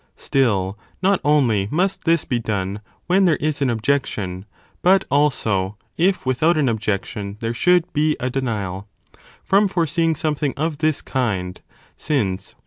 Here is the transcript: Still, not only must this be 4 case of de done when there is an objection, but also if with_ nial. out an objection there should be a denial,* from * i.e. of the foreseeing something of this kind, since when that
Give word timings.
Still, 0.17 0.79
not 1.03 1.21
only 1.23 1.67
must 1.69 2.05
this 2.05 2.25
be 2.25 2.37
4 2.37 2.39
case 2.39 2.43
of 2.43 2.43
de 2.47 2.51
done 2.53 2.81
when 3.05 3.25
there 3.25 3.35
is 3.35 3.61
an 3.61 3.69
objection, 3.69 4.45
but 4.81 5.05
also 5.11 5.77
if 5.95 6.25
with_ 6.25 6.39
nial. 6.41 6.49
out 6.49 6.57
an 6.57 6.69
objection 6.69 7.37
there 7.39 7.53
should 7.53 7.93
be 7.93 8.17
a 8.19 8.27
denial,* 8.31 8.87
from 9.43 9.65
* 9.65 9.65
i.e. 9.65 9.65
of 9.65 9.69
the 9.69 9.73
foreseeing 9.75 10.15
something 10.15 10.55
of 10.57 10.79
this 10.79 11.03
kind, 11.03 11.61
since 11.97 12.49
when 12.49 12.55
that 12.55 12.55